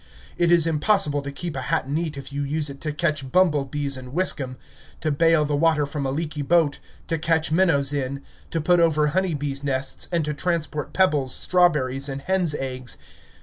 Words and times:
It 0.35 0.51
is 0.51 0.65
impossible 0.65 1.21
to 1.21 1.31
keep 1.31 1.55
a 1.55 1.61
hat 1.61 1.87
neat 1.87 2.17
if 2.17 2.33
you 2.33 2.41
use 2.41 2.71
it 2.71 2.81
to 2.81 2.91
catch 2.91 3.31
bumblebees 3.31 3.95
and 3.97 4.13
whisk 4.13 4.41
'em; 4.41 4.57
to 4.99 5.11
bail 5.11 5.45
the 5.45 5.55
water 5.55 5.85
from 5.85 6.07
a 6.07 6.11
leaky 6.11 6.41
boat; 6.41 6.79
to 7.07 7.19
catch 7.19 7.51
minnows 7.51 7.93
in; 7.93 8.23
to 8.49 8.59
put 8.59 8.79
over 8.79 9.05
honey 9.09 9.35
bees' 9.35 9.63
nests, 9.63 10.07
and 10.11 10.25
to 10.25 10.33
transport 10.33 10.93
pebbles, 10.93 11.35
strawberries, 11.35 12.09
and 12.09 12.21
hens' 12.23 12.55
eggs. 12.55 12.97